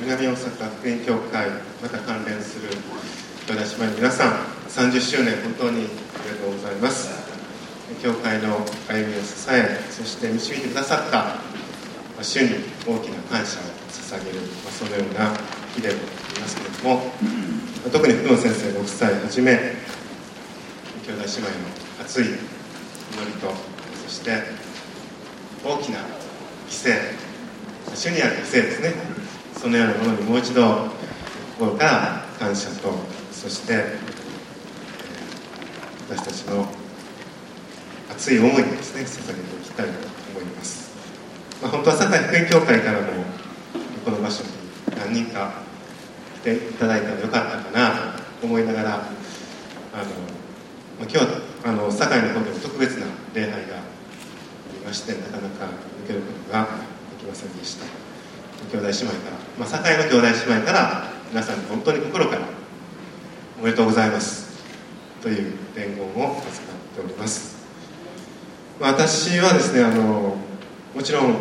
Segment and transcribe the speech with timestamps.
[0.00, 1.48] 南大阪福音協会
[1.82, 2.68] また関連する
[3.48, 4.32] 兄弟姉妹の皆さん
[4.68, 7.26] 30周年本当にありがとうございます。
[8.02, 8.56] 教会の
[8.88, 11.38] 歩みを支えそして導いてくださった
[12.22, 15.30] 主に大きな感謝を捧げる、まあ、そのような
[15.74, 17.12] 日でもありますけれども
[17.92, 19.72] 特に福野先生ご夫妻はじめ兄弟
[21.06, 21.24] 姉妹の
[22.00, 22.34] 熱い祈
[23.24, 23.52] りと
[24.04, 24.42] そして
[25.64, 26.00] 大きな
[26.68, 29.25] 犠牲主にある犠牲ですね。
[29.66, 30.62] そのようなものにもう一度
[31.58, 32.94] 心から感謝と
[33.32, 33.82] そして
[36.08, 36.68] 私たちの
[38.08, 39.92] 熱い思いをですね捧げていきたいと
[40.38, 40.94] 思います、
[41.60, 43.06] まあ、本当は堺福音協会からも
[44.04, 44.50] この場所に
[45.00, 45.62] 何人か
[46.42, 49.10] 来ていただいたらよかったかなと思いながらあの、ま、
[51.00, 53.80] 今日はあの堺の方でも特別な礼拝があ
[54.74, 55.64] りましてなかなか
[56.04, 56.68] 抜けることが
[57.10, 58.05] できませんでした。
[58.70, 62.42] 兄弟姉妹から、まあ、堺の兄弟姉妹から皆さんに本当に心から
[63.60, 64.62] おめでとうございます
[65.22, 67.56] という伝言を預かっております。
[68.80, 70.36] まあ私はですねあの
[70.94, 71.36] もちろん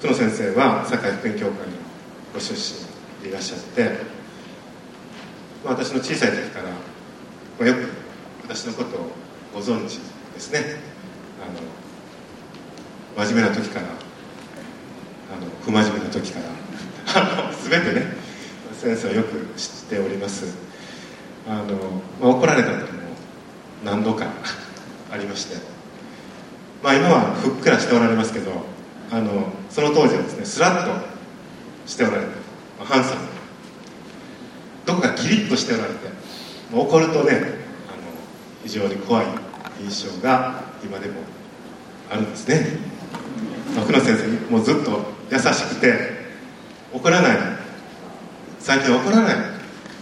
[0.00, 1.56] 久野先生は堺福音協会の
[2.34, 3.82] ご出身でいらっしゃって、
[5.64, 6.74] まあ、私の小さい時から、ま
[7.62, 7.88] あ、よく
[8.42, 9.10] 私のことを
[9.54, 9.98] ご存知
[10.34, 10.76] ですね。
[11.42, 14.05] あの真面目な時から
[15.36, 18.16] あの不真面目な時から 全てね
[18.80, 20.44] 先生はよく知っております。
[21.48, 21.62] あの、
[22.20, 23.00] まあ、怒られた時も
[23.84, 24.26] 何度か
[25.12, 25.56] ありまして。
[26.82, 28.52] まあ今はふっくらしておられますけど
[29.10, 31.06] あのその当時はですねスラッと
[31.86, 32.26] しておられて、
[32.78, 33.20] まあ、ハンサム。
[34.84, 35.94] どこかキリッとしておられて、
[36.72, 37.48] まあ、怒るとねあの
[38.62, 39.26] 非常に怖い
[39.82, 41.14] 印象が今でも
[42.10, 42.95] あるんですね。
[43.82, 46.16] 福野先生もうずっと優しくて
[46.92, 47.36] 怒らない
[48.60, 49.36] 最近怒らない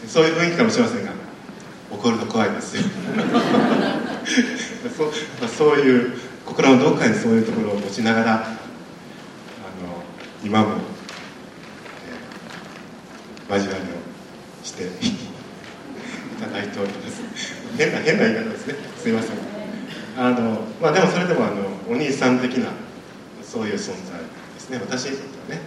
[0.06, 1.12] そういう雰囲気かもしれませんが
[1.90, 2.82] 怒ると怖いですよ。
[4.96, 5.10] そ,、ま
[5.44, 6.12] あ、そういう
[6.44, 8.46] 心のどっかにそういうところを持ちながらあの
[10.44, 10.68] 今も、
[13.48, 15.16] えー、交わりをして い
[16.40, 17.22] ただいております。
[17.78, 18.74] 変な変な言い方ですね。
[19.02, 19.54] すいません。
[20.16, 22.68] あの、まあ、でもそれでもあのお兄さん的な
[23.54, 24.18] そういう存在
[24.54, 24.78] ですね。
[24.78, 25.62] 私にとってはね。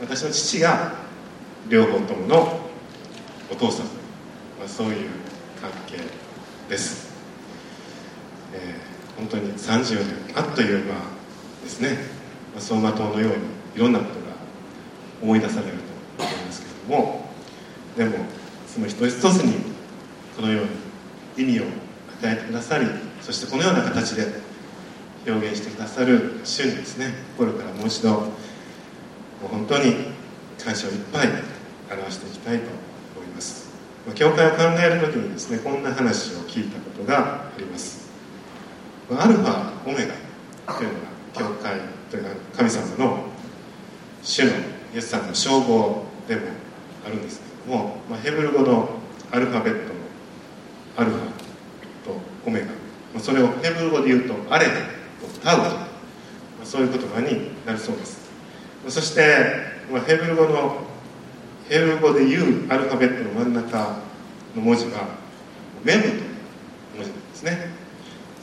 [0.00, 0.94] 私の父が
[1.68, 2.60] 両方ともの
[3.52, 5.10] お父さん、まあ、そういう
[5.60, 5.98] 関係
[6.68, 7.12] です、
[8.52, 10.94] えー、本当に30年あっという間
[11.62, 11.98] ですね、
[12.52, 13.34] まあ、走馬灯のように
[13.76, 14.16] いろんなことが
[15.22, 15.74] 思い出される
[16.16, 17.28] と思いますけれども。
[17.96, 18.24] でも
[18.66, 19.54] その一つ一つに
[20.36, 22.86] このように意味を与えてくださり
[23.20, 24.47] そしてこのような形で
[25.26, 27.12] 表現してくださる主にですね。
[27.36, 28.18] 心からもう一度も
[29.44, 29.94] う本当に
[30.62, 31.28] 感謝をいっぱい
[31.90, 32.64] 表していきたいと
[33.16, 33.68] 思います。
[34.14, 38.08] 教会を考える時にですねこんな話を聞いたことがあります。
[39.10, 41.80] アルファオメガというのが教会
[42.10, 43.24] というか神様の
[44.22, 44.52] 主のイ
[44.96, 46.42] エスさんの称号でも
[47.06, 48.88] あるんですけども、まあ、ヘブル語の
[49.30, 49.94] アルファベットの
[50.96, 53.20] アルファとオメガ。
[53.20, 54.66] それをヘブル語で言うとアレ
[55.38, 55.44] ネと。
[55.44, 55.88] タウと
[56.64, 58.28] そういう言葉になるそうです。
[58.88, 59.36] そして、
[59.90, 60.82] まあ、ヘブル語の
[61.68, 63.98] ヘブル語で言うアルファベットの真ん中
[64.54, 65.08] の文字は
[65.84, 66.14] メムという
[66.96, 67.70] 文字なんですね。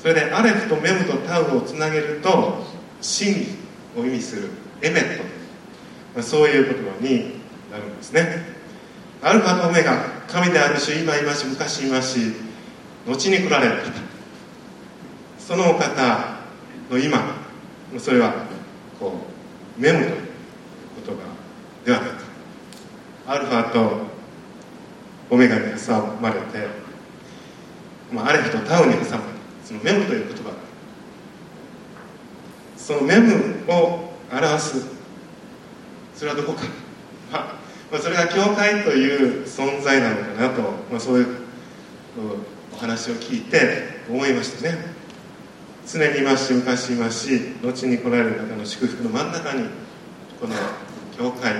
[0.01, 2.63] それでアレフとメムとタウをつなげると
[3.01, 3.47] 真理
[3.97, 4.49] を意味する
[4.81, 5.23] エメット。
[6.13, 7.41] まあ、そういう言葉に
[7.71, 8.45] なるんですね。
[9.21, 9.97] アルファとオメガ
[10.27, 12.33] 神である種今いまし昔いまし
[13.07, 13.77] 後に来られる。
[13.77, 13.91] 方
[15.39, 16.34] そのお方
[16.89, 17.35] の今
[17.97, 18.45] それは
[18.99, 19.13] こ
[19.77, 20.15] うメムという
[21.05, 21.21] 言葉
[21.85, 22.15] ではないか
[23.27, 24.05] アルファと
[25.29, 26.67] オメガに挟まれて、
[28.11, 29.15] まあ、アレフとタウに挟まれて
[29.63, 30.53] そのメムという言葉。
[32.77, 34.85] そのメムを表す
[36.15, 36.61] それはどこか、
[37.31, 40.61] まあ、それが教会という存在なのかなと、
[40.91, 41.27] まあ、そういう
[42.71, 44.77] お話を聞いて思いましたね。
[45.85, 49.69] 常にいますし昔いますし後に来られる方の祝福の真ん中に
[50.41, 50.55] この
[51.17, 51.53] 教会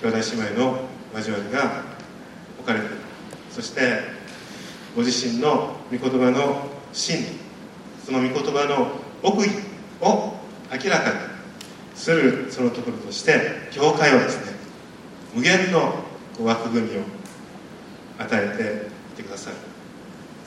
[0.00, 0.78] 兄弟姉妹の
[1.14, 1.82] 交わりが
[2.58, 2.94] 置かれている
[3.50, 4.02] そして
[4.94, 7.24] ご自身の御言葉の真理
[8.06, 8.92] その御言葉の
[9.22, 9.50] 奥義
[10.00, 10.34] を
[10.70, 11.16] 明らかに
[11.96, 14.56] するそのところとして教会はですね
[15.34, 16.04] 無限の
[16.40, 17.00] 枠組みを
[18.18, 19.56] 与えていってくださる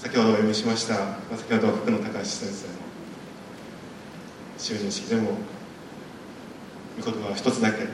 [0.01, 0.95] 先ほどお読みしました
[1.37, 2.73] 先ほど福野隆先生の
[4.57, 5.33] 就任式でも
[6.99, 7.85] 御言葉は一つだけ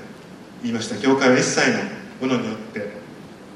[0.63, 0.95] 言いました。
[0.95, 2.91] 教会は一切のものによって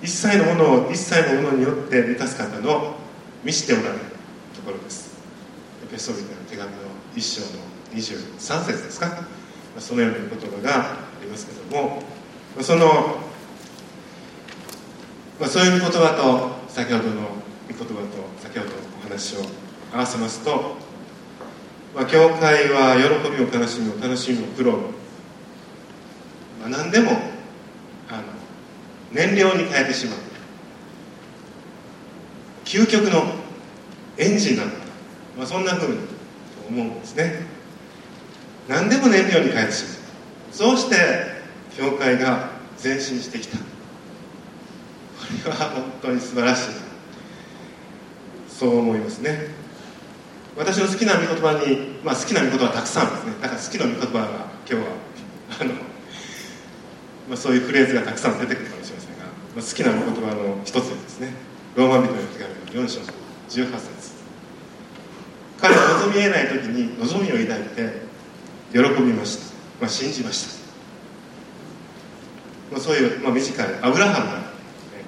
[0.02, 2.98] 一切のものを一切のものによって満たす方の
[3.46, 4.00] 満ちておられる
[4.54, 5.16] ところです。
[5.86, 6.78] エペソビトの手紙の
[7.16, 7.48] 一章の
[7.94, 9.26] 23節ですか。
[9.80, 12.04] そのような言葉がありますけども
[12.60, 12.86] その、
[15.40, 17.42] まあ、そういう言葉と先ほどの
[17.74, 17.98] 言葉と
[18.42, 19.40] 先ほどお話を
[19.94, 20.76] 合わせますと、
[21.96, 24.78] まあ、教会は喜びも悲しみも楽しみも苦労も、
[26.62, 27.12] まあ、何でも
[28.10, 28.24] あの
[29.12, 30.18] 燃料に変えてしまう。
[32.66, 33.24] 究極の
[34.18, 34.76] エンジンなんだ、
[35.38, 35.98] まあ、そんなふうに
[36.70, 37.46] 思うんですね。
[38.70, 39.94] 何でも燃料に変えてしまう。
[40.54, 40.96] そうして
[41.78, 42.52] 教会が
[42.82, 43.58] 前進してきた。
[43.58, 43.64] こ
[45.46, 46.91] れは本当に素晴らしい。
[48.62, 49.48] そう思いますね。
[50.56, 53.34] 私の好きな御言葉に、まあ、好きな御言葉はたくさんですね。
[53.42, 54.82] だから好きな御言葉が今日は
[55.60, 55.74] あの、
[57.26, 59.26] まあ、そういうフレーズがたくさん出てくるかもしれませんが、
[59.56, 61.34] まあ、好きな御言葉の一つですね。
[61.76, 63.00] ローマ人の手紙の4章
[63.50, 64.12] 18節。
[65.60, 68.02] 彼は望み得ない時に望みを抱いて
[68.74, 70.60] 喜びました、まあ、信じまし
[72.70, 72.74] た。
[72.74, 74.38] まあ、そういう、まあ、短いアブラハムの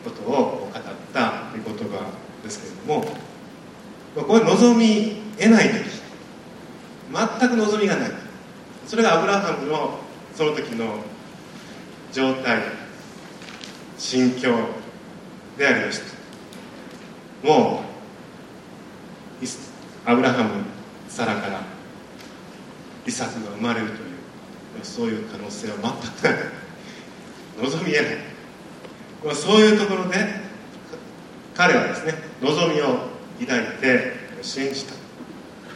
[0.04, 0.84] ことを語っ
[1.14, 2.10] た御言葉
[2.44, 3.23] ですけれども、
[4.24, 5.84] これ望み得ない時。
[7.40, 8.12] 全く望みがない。
[8.88, 10.00] それがアブラハムの
[10.36, 10.96] その時の
[12.12, 12.84] 状態。
[13.96, 14.54] 心境
[15.58, 16.02] でありまし
[17.42, 17.48] た。
[17.48, 17.84] も
[19.42, 19.46] う
[20.06, 20.66] アブラハム
[21.08, 21.62] サラから
[23.08, 24.00] イサクが生まれるという
[24.84, 26.34] そういう可能性は全くない。
[27.62, 28.04] 望み得
[29.26, 30.18] ない、そういうところで
[31.54, 34.94] 彼はですね望みを抱いて信じた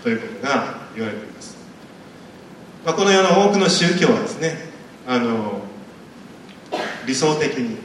[0.04, 1.58] ということが言われています、
[2.86, 4.58] まあ、この世の多くの宗教はですね
[5.08, 5.62] あの
[7.06, 7.78] 理想的に、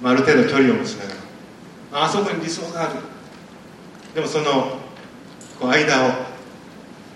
[0.00, 1.14] まあ、ある程度距離を持ちなが
[1.92, 3.00] らあそこに理想がある。
[4.14, 4.78] でもその
[5.58, 6.10] こう間を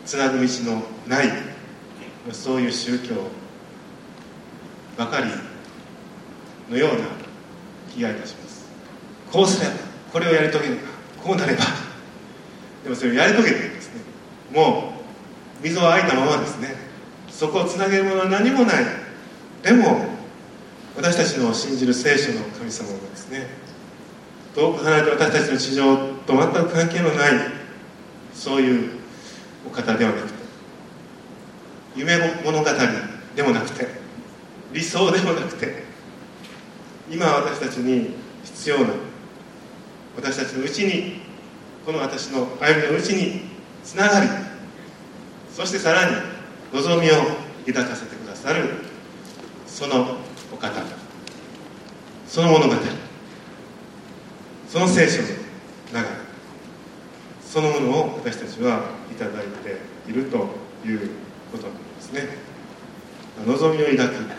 [0.06, 1.28] つなぐ道のない
[2.32, 3.14] そういう宗教
[4.96, 5.26] ばかり
[6.70, 7.04] のような
[7.94, 8.66] 気がいたします。
[9.30, 10.82] こうすればこれをやり遂げるか。
[11.22, 11.64] こうなれば。
[12.84, 14.00] でもそれをやり遂げてですね。
[14.52, 14.94] も
[15.60, 16.74] う溝は開いたままですね。
[17.30, 18.84] そこをつなげるものは何もない。
[19.62, 20.12] でも
[20.96, 23.46] 私たちの信じる聖書の神様はですね
[24.54, 27.32] 遠く離れて私たちの地上と全く関係のない
[28.34, 28.90] そういう
[29.66, 30.34] お方ではなくて
[31.96, 32.70] 夢物語
[33.36, 33.86] でもなくて
[34.72, 35.84] 理想でもなくて
[37.10, 38.86] 今私たちに必要な
[40.16, 41.22] 私たちのうちに
[41.84, 43.42] この私の歩みのうちに
[43.84, 44.28] つながり
[45.52, 46.16] そしてさらに
[46.72, 47.14] 望みを
[47.66, 48.68] 抱かせてくださる
[49.66, 50.16] その
[50.52, 50.82] お方
[52.26, 52.74] その物語
[54.68, 55.34] その聖書の流
[55.94, 56.22] れ
[57.52, 59.76] そのものを私たちはいただいて
[60.10, 60.38] いると
[60.86, 61.10] いう
[61.52, 62.28] ことなんですね。
[63.46, 64.34] 望みを抱くって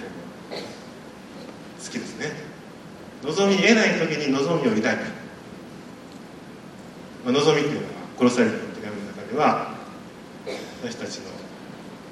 [1.84, 2.32] 好きですね。
[3.24, 5.23] 望み得ない時に望みを抱いた、
[7.24, 9.74] まあ、望みっていうのは殺される手紙の中では
[10.84, 11.24] 私たちの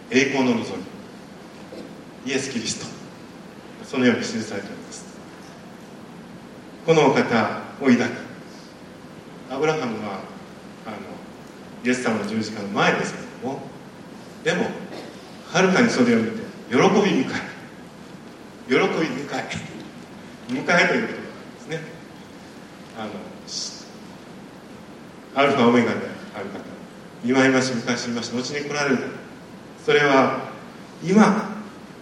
[0.10, 2.86] 栄光の望みイエス・キリスト
[3.86, 5.06] そのように記されております。
[6.86, 8.00] このお方を抱く
[9.50, 10.22] アブラハムは
[10.86, 10.98] あの
[11.84, 13.62] イエス様の十字架の前ですけれども
[14.44, 14.66] でも
[15.52, 16.38] はるかにそれを見て
[16.70, 17.42] 喜び深い
[18.68, 19.44] 喜び深い
[20.50, 21.82] 迎えということですね。
[22.98, 23.31] あの
[25.36, 26.00] アルファオメガで
[26.36, 26.60] ある方
[27.24, 28.98] 今いまし昔いまし後に来られる
[29.86, 30.52] それは
[31.04, 31.52] 今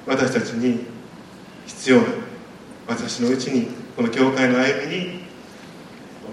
[0.08, 0.86] 私たちに
[1.68, 2.06] 必要な
[2.88, 5.20] 私のうちにこの教会の歩みに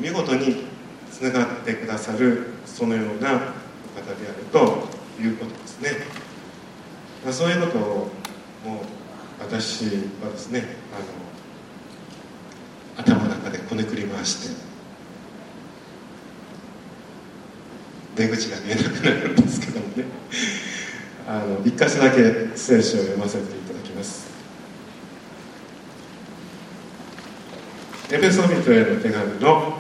[0.01, 0.65] 見事に
[1.11, 4.89] つながってくださるそのような方であると
[5.21, 5.91] いうことですね、
[7.25, 7.83] まあ、そういうことを
[8.65, 8.79] もう
[9.41, 9.85] 私
[10.23, 10.65] はですね
[12.97, 14.76] あの頭の中でこねくり回して
[18.17, 20.05] 出口が見えなくなるんですけどもね。
[21.29, 24.27] あの一箇所だけ聖書を読ませていただきます。
[28.11, 29.79] エペソビトへの手紙の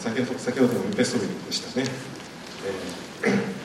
[0.00, 1.86] 先ほど先ほどのエペソビトでしたね、
[3.24, 3.58] えー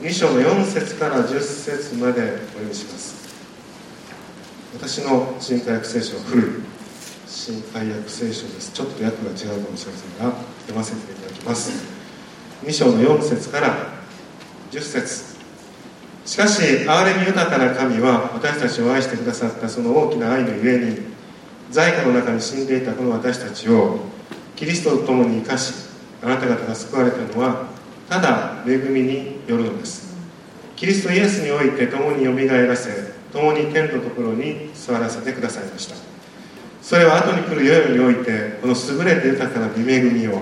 [0.00, 3.27] 2章の4節から10節までお読みします。
[4.80, 6.44] 私の新海訳聖書は古い。
[7.26, 8.72] 新海訳聖書です。
[8.72, 11.84] ちょっと訳が違うかもしれませんが読ませていただきます。
[12.64, 13.76] 2章の4節から
[14.70, 15.36] 10節。
[16.24, 20.98] しかし憐れみ豊かな神は私たちを愛してくださったその大きな愛のゆえに
[21.70, 23.98] 在家の中に死んでいたこの私たちを
[24.54, 25.74] キリストと共に生かし
[26.22, 27.66] あなた方が救われたのは
[28.08, 30.16] ただ恵みによるのです。
[30.76, 35.96] キリストイエスにおいて共によみがえらせ共に天のところに座らせてくださいました。
[36.82, 40.40] それは後に来る世においてこの優れて豊かな美恵みを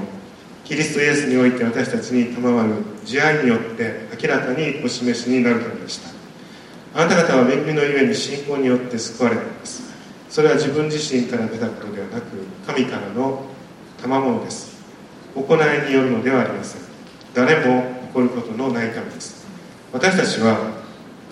[0.64, 2.75] キリストイエスにおいて私たちに賜る
[3.05, 6.11] 慈愛によって明らかにお示しになるためでした。
[6.95, 9.83] あなた方は恵みのゆえに信仰によって救われています。
[10.28, 12.26] それは自分自身から出たことではなく
[12.66, 13.45] 神からの
[14.00, 14.76] 賜物です。
[15.35, 16.83] 行いによるのではありません。
[17.35, 19.47] 誰も誇ることのないためです。
[19.93, 20.75] 私たちは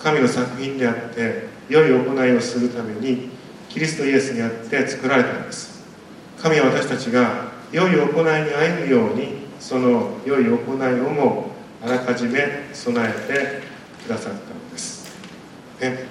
[0.05, 3.27] 神の作品であって良い行いをするために
[3.69, 5.83] キリストイエスにあって作られたのです。
[6.39, 15.11] 神は私たちが良い行いに歩むようにその良い行いをもあらかじめ備えてくださったのです、
[15.81, 16.05] ね、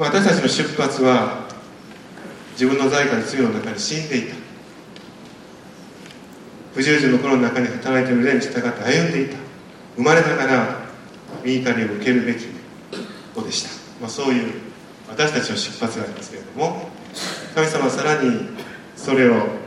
[0.00, 1.46] 私たちの出発は
[2.54, 4.34] 自分の在家で罪の中に死んでいた。
[6.74, 9.36] 不従順の頃の中に働いている霊に従って歩んでいた。
[9.94, 10.81] 生まれながら
[11.44, 12.46] 身怒りを受けるべき
[13.34, 13.68] 子でした、
[14.00, 14.52] まあ、そういう
[15.08, 16.88] 私たちの出発なんですけれども
[17.54, 18.48] 神様はさらに
[18.96, 19.62] それを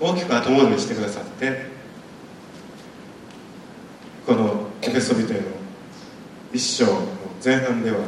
[0.00, 1.66] 大きく後戻りしてくださって
[4.26, 5.42] このエペソビトへの
[6.52, 7.08] 一章の
[7.44, 7.98] 前半では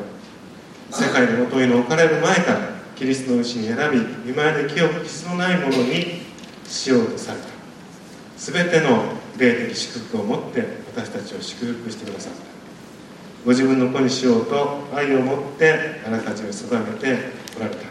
[0.91, 2.59] 世界の元への置かれる前から
[2.95, 3.99] キリストのうちに選び
[4.31, 6.20] 見舞いで清く傷のないものに
[6.71, 7.49] しようとされた。
[8.39, 9.03] 全ての
[9.37, 10.61] 霊的祝福を持って
[10.95, 12.39] 私たちを祝福してくださった。
[13.45, 17.19] ご自分の子にしようと愛を持ってあなたたちを定めて
[17.57, 17.85] おられた、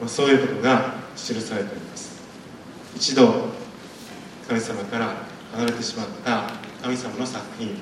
[0.00, 2.20] まあ、そういうことが記されております。
[2.96, 3.50] 一度
[4.48, 5.16] 神様から
[5.52, 6.52] 離れてしまった
[6.82, 7.76] 神様の作品。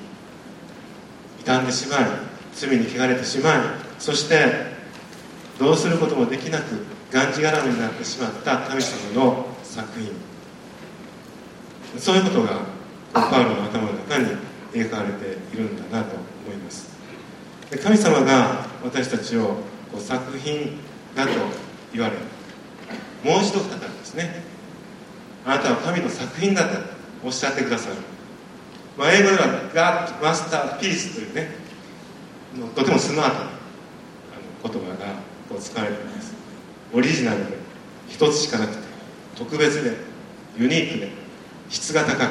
[1.45, 1.99] 傷んでしまい
[2.53, 3.57] 罪に汚れてしまい
[3.99, 4.75] そして
[5.59, 10.11] どうすることもできなくがんじがらめになってしまった神様の作品。
[11.97, 12.61] そういうことが
[13.13, 14.37] パウロの頭の中に
[14.73, 16.89] 描かれているんだなと思います。
[17.69, 19.57] で神様が私たちを
[19.91, 20.79] こう作品
[21.15, 21.31] だと
[21.93, 22.15] 言われ
[23.23, 24.43] もう一度再びですね。
[25.45, 27.95] あなたは神の作品だとおっしゃってくださる、
[28.97, 31.55] まあ、英語では「God Master Piece」というね
[32.75, 33.49] とてもスマートな
[34.63, 35.13] 言葉が
[35.47, 36.33] こう使われています
[36.95, 37.57] オリジナルで
[38.07, 38.83] 一つしかなくて
[39.35, 39.97] 特別で
[40.57, 41.09] ユニークで
[41.69, 42.27] 質が高く、ま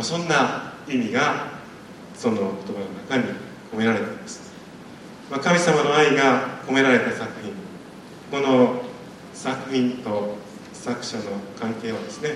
[0.00, 1.48] あ、そんな意味が
[2.14, 3.24] その言葉の中に
[3.72, 4.52] 込められています、
[5.30, 7.54] まあ、神様の愛が込められた作品
[8.30, 8.82] この
[9.32, 10.36] 作品と
[10.74, 11.22] 作者の
[11.58, 12.34] 関係はですね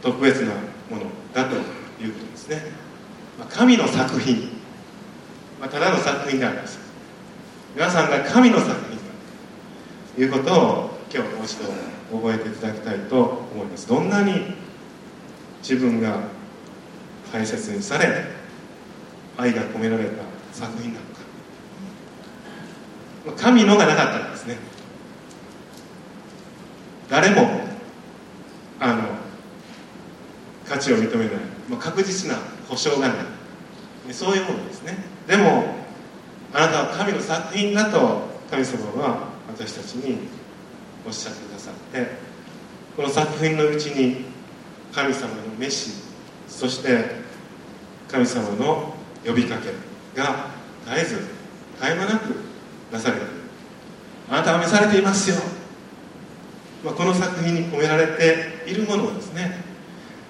[0.00, 0.54] 特別な
[0.88, 1.02] もの
[1.34, 1.56] だと
[2.02, 2.62] いうことですね、
[3.38, 4.48] まあ、神の作品、
[5.60, 6.78] まあ、ただの作品であります
[7.74, 8.99] 皆さんが神の作品
[10.20, 11.64] いうことを今日もう一度
[12.12, 13.88] 覚えていただきたいと思います。
[13.88, 14.54] どんなに
[15.62, 16.20] 自分が
[17.32, 18.26] 大切にされ
[19.38, 20.22] 愛が込められた
[20.52, 21.06] 作品なの
[23.34, 23.42] か。
[23.42, 24.58] 神のがなかったんですね。
[27.08, 27.62] 誰も
[28.78, 29.02] あの
[30.68, 31.34] 価値を認めない、
[31.68, 32.36] まあ、確実な
[32.68, 34.12] 保証がない。
[34.12, 34.98] そういうものですね。
[35.26, 35.76] でも
[36.52, 39.29] あなたは神の作品だと神様は
[39.60, 40.16] 私たちに
[41.06, 42.06] おっしゃってくださって
[42.96, 44.24] この作品のうちに
[44.90, 45.90] 神様の召し
[46.48, 47.04] そして
[48.08, 49.68] 神様の呼びかけ
[50.18, 50.46] が
[50.86, 51.26] 絶えず絶
[51.82, 52.34] え間なく
[52.90, 53.32] なされている。
[54.30, 55.36] あなたは召されていますよ、
[56.82, 59.62] まあ、この作品に込められているものをですね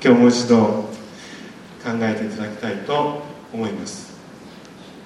[0.02, 0.90] 今日もう一度考
[2.00, 3.22] えていただきたいと
[3.52, 4.12] 思います、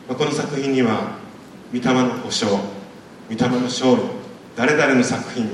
[0.09, 1.19] まあ、この作品には
[1.75, 2.47] 御霊の保証
[3.29, 4.14] 御霊の勝利
[4.57, 5.45] 誰々の作品、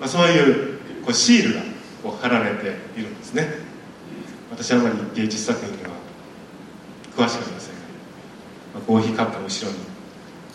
[0.00, 1.62] まあ、そういうこうシールが
[2.02, 2.66] こう貼られて
[2.98, 3.48] いるんですね。
[4.50, 5.90] 私はあまり芸術作品には
[7.16, 7.74] 詳しくありません。
[7.74, 7.80] が、
[8.74, 9.78] まあ、コーヒーカップの後ろに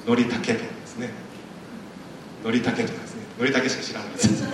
[0.08, 1.10] のりたけとかですね。
[2.44, 3.22] のりたけとかですね。
[3.40, 4.42] のりたけしか知らないです。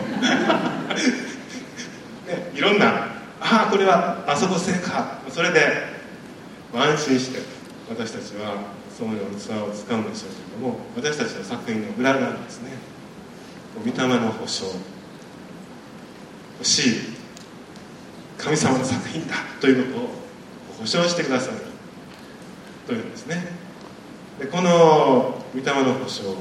[2.27, 5.97] ね、いろんなああこれはあそこ製かそれで
[6.73, 7.39] 安心して
[7.89, 8.55] 私たちは
[8.97, 12.71] そういう器を使うんでしょうけれども私たちの作品の裏側にですね。
[13.85, 14.65] 御霊の保証
[16.57, 16.93] 欲しい
[18.37, 20.09] 神様の作品だということを
[20.79, 21.57] 保証してくださる
[22.87, 23.45] というんですね。
[24.39, 26.35] でこの御霊の保証は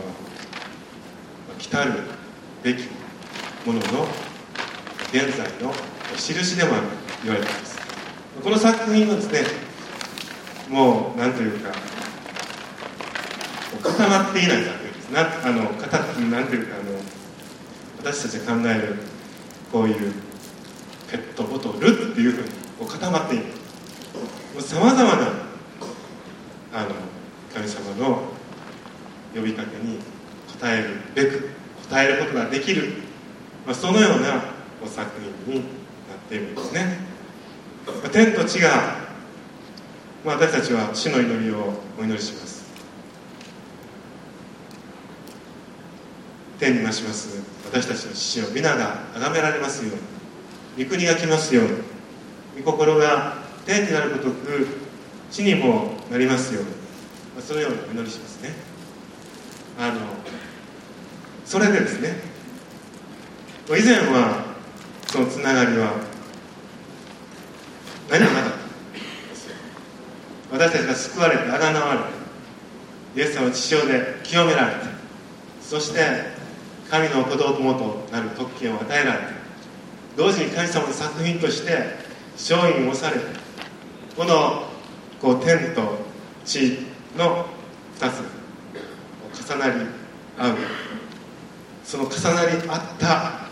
[1.58, 1.92] 来たる
[2.62, 2.84] べき
[3.66, 4.06] ものの
[5.12, 5.72] 現在の
[6.16, 6.92] 印でもあると
[7.24, 7.78] 言われています。
[8.42, 9.40] この作品はですね
[10.70, 11.70] もう何というか
[13.82, 16.98] 固まっていない作品ですなあの固なんていうかあの
[17.98, 18.96] 私たちが考える
[19.72, 20.12] こういう
[21.10, 23.44] ペットボトルっていうふうに固まっている
[24.60, 25.28] さまざまな
[26.72, 26.90] あの
[27.54, 28.22] 神様の
[29.34, 31.50] 呼びかけに応えるべく
[31.92, 32.94] 応えることができる、
[33.64, 34.44] まあ、そのような
[34.82, 35.10] お作
[35.46, 36.98] 品になっているんですね、
[37.86, 38.96] まあ、天と地が、
[40.24, 42.55] まあ、私たちは死の祈りをお祈りします
[46.58, 47.42] 天に増します。
[47.64, 50.84] 私たちの父を皆が崇められますように。
[50.84, 51.70] 御国が来ますように。
[52.64, 54.66] 御心が天になることく
[55.30, 56.70] 地にもなりますように。
[57.42, 58.76] そのようにお祈りしますね。
[59.78, 60.00] あの
[61.44, 62.16] それでですね
[63.68, 64.44] 以前は
[65.06, 65.94] そのつながりは
[68.10, 68.52] 何もなかっ
[70.50, 72.06] た私たちが救われてあがなわれて
[73.16, 74.80] イエス様の父親で清められて
[75.60, 76.35] そして
[76.90, 79.20] 神の子供となる特権を与えられ
[80.16, 81.96] 同時に神様の作品として
[82.34, 83.16] 勝因をされ
[84.16, 84.64] この
[85.20, 85.98] こう天と
[86.44, 86.78] 地
[87.16, 87.46] の
[87.98, 88.36] 2つ
[89.48, 89.72] 重なり
[90.38, 90.56] 合う。
[91.84, 93.46] その重なり合った。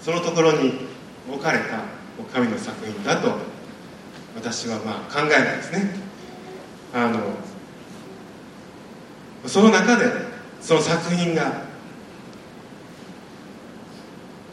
[0.00, 0.86] そのところに
[1.28, 1.82] 置かれた
[2.32, 3.36] 神の作品だと
[4.34, 5.94] 私はまあ考えたんですね。
[6.94, 7.20] あの
[9.46, 10.06] その中で
[10.60, 11.62] その作品が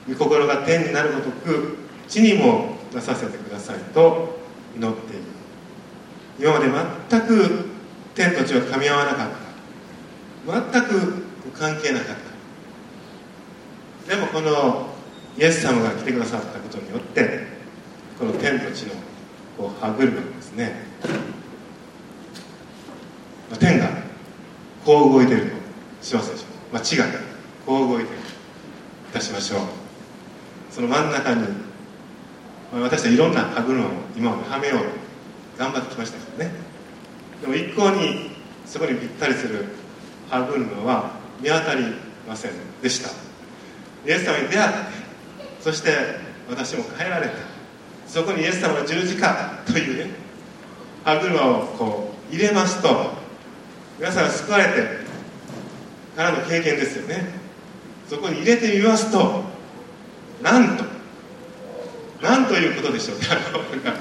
[0.07, 4.37] 御心が天になるごとく地にも出させてくださいと
[4.75, 5.23] 祈っている。
[6.39, 6.67] 今まで
[7.09, 7.65] 全く
[8.13, 10.71] 天と地は噛み合わなかった。
[10.71, 12.15] 全く関係なかっ
[14.07, 14.15] た。
[14.15, 14.93] でもこの
[15.37, 17.47] イエス様が来てくださったことによって
[18.19, 18.93] この天と地の
[19.57, 20.85] こう歯車ですね。
[23.59, 23.89] 天が
[24.85, 25.54] こう動いていると。
[26.05, 27.05] しますでしょう、まあ、地が
[27.65, 28.17] こう動いてい
[29.11, 29.59] たしましょう。
[30.69, 34.85] その真ん中に、まあ、私は、いろんな歯車を今まではめようと。
[35.57, 36.51] 頑張ってきましたけどね。
[37.41, 38.31] でも一向に
[38.65, 39.65] そこにぴったりする
[40.29, 41.85] 歯車は見当たり
[42.27, 43.09] ませんでした。
[44.05, 44.77] イエス様に出会って
[45.61, 45.91] そして
[46.49, 47.33] 私も変えられた。
[48.07, 50.11] そこにイエス様の十字架というね
[51.03, 52.89] 歯車をこう入れますと
[53.97, 55.04] 皆さんが救われて
[56.15, 57.23] からの経験ですよね。
[58.09, 59.43] そこに入れてみますと
[60.41, 60.83] なんと
[62.21, 63.35] なんということでしょうか。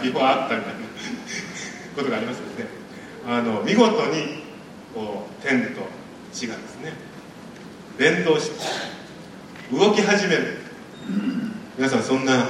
[0.02, 0.80] ビフォーあったみたいな
[1.96, 2.66] ことがありますよね。
[3.26, 4.44] あの見事に
[4.94, 5.80] こう天と
[6.32, 6.92] 地がですね
[7.98, 8.56] 連動して
[9.72, 10.58] 動き始める。
[11.76, 12.48] 皆さんそんな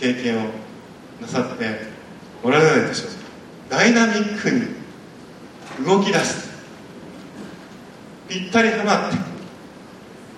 [0.00, 0.50] 経験を
[1.20, 1.80] なさって
[2.42, 3.16] おられないでしょうか。
[3.76, 4.62] ダイナミックに
[5.84, 6.45] 動き出す。
[8.28, 9.18] ぴったりはまって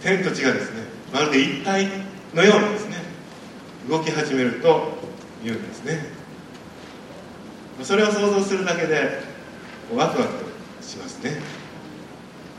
[0.01, 1.88] 天と地がですねまるで一体
[2.35, 2.96] のようにですね
[3.88, 4.98] 動き始めると
[5.44, 6.18] いうんですね。
[7.83, 9.22] それを想像するだけで
[9.94, 10.44] ワクワク
[10.83, 11.40] しますね。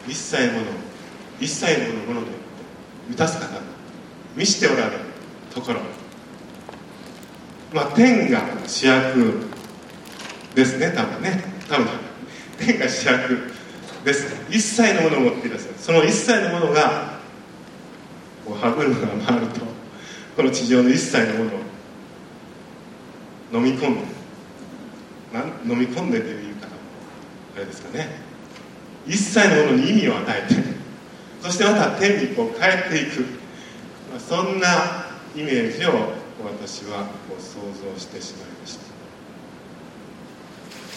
[0.07, 0.65] 一切もの
[1.39, 2.31] 一切ものもので
[3.07, 3.45] 満たす方
[4.35, 4.99] 見しておられる
[5.53, 5.81] ところ。
[7.73, 9.45] まあ天が主役
[10.55, 11.43] ですね多分ね。
[11.69, 11.87] 多分
[12.57, 13.58] 天が主役。
[14.03, 14.33] です。
[14.49, 17.19] 一切のものを持っていらっしゃるその一切のものが
[18.45, 19.61] こう歯車が回ると
[20.35, 21.59] この地上の一切のものを
[23.53, 24.01] 飲み込んで
[25.33, 26.73] なん飲み込んでという言い方も
[27.55, 28.07] あれですかね。
[29.05, 30.55] 一切のものに意味を与えて
[31.41, 33.21] そしてまた天にこう帰っていく、
[34.11, 35.91] まあ、そんなイメージを
[36.43, 37.59] 私はこう想
[37.93, 38.77] 像してしまいまし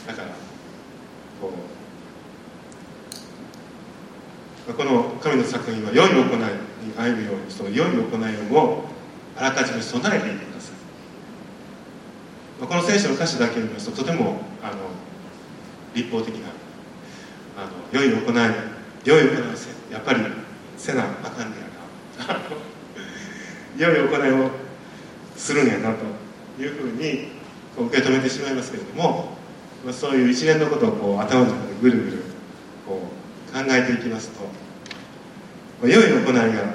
[0.06, 0.12] た。
[0.12, 0.28] だから
[1.40, 1.52] こう
[4.66, 8.84] この神の作品は良い行いに歩むようにその良い行いを
[9.36, 14.76] あらかじめ備えていてくださいこの聖書の歌詞だけを見ますととてもあの
[15.94, 16.50] 立法的な
[17.56, 18.34] あの良い行い
[19.04, 20.20] 良い行いをやっぱり
[20.76, 21.56] せなあかんね
[22.18, 22.40] やな
[23.76, 24.50] 良い行いを
[25.36, 27.32] するんやなというふうに
[27.76, 29.30] 受け止めてしまいますけれども、
[29.92, 32.21] そういう一連のことをこう頭の中でぐるぐる
[33.52, 36.74] 考えていきますと良い行いが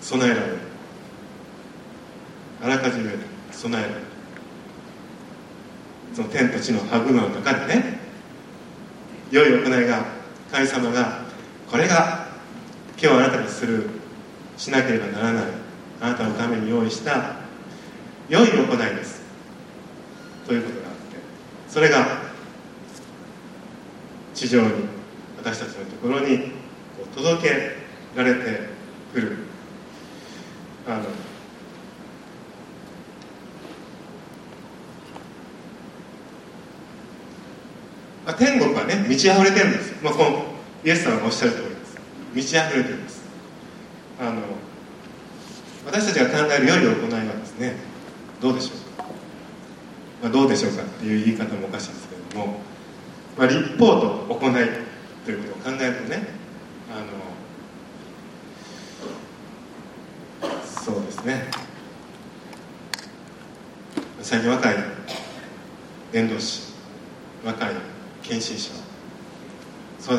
[0.00, 0.58] 備えられる。
[2.60, 3.12] あらかじめ
[3.52, 4.00] 備えられる。
[6.14, 7.98] その天と地の歯車の中でね
[9.30, 10.04] 良い行いが
[10.50, 11.22] 神様が
[11.70, 12.26] これが
[13.00, 13.88] 今日あなたがする
[14.56, 15.44] しなければならない
[16.00, 17.36] あなたのために用意した
[18.28, 19.22] 良い行いです。
[20.46, 21.16] ということがあって
[21.68, 22.22] それが
[24.34, 24.97] 地上に
[25.50, 26.52] 私たちのところに
[27.14, 27.76] 届け
[28.14, 28.68] られて
[29.14, 29.36] くる。
[30.86, 31.04] あの
[38.26, 40.44] まあ、天国はね満ち溢れてるんです、まあ、この
[40.84, 41.98] イエス様がおっしゃる通りです。
[42.34, 43.22] 満ち溢れてるんです。
[44.20, 44.42] あの
[45.86, 47.76] 私たちが考える良い行いはですね
[48.42, 49.08] どうでしょうか、
[50.24, 52.60] まあ、どうでしょうかっていう言い方もおかしいですけれども、
[53.38, 54.77] まあ、立法と行い。
[55.70, 56.26] 考えるとね
[56.90, 57.06] あの
[60.64, 61.50] そうですね。
[64.22, 64.74] 最近若い
[66.12, 66.68] 伝道師
[67.44, 67.70] 若い
[68.22, 68.76] 献身者を
[70.08, 70.16] 育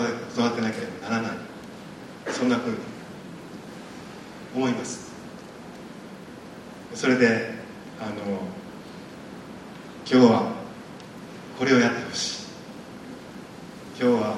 [0.56, 1.32] てなければならない
[2.32, 2.78] そんなふうに
[4.56, 5.12] 思います
[6.96, 7.52] それで
[8.00, 8.14] あの
[10.12, 10.52] 今日は
[11.60, 12.44] これをやってほしい
[14.02, 14.38] 今日は、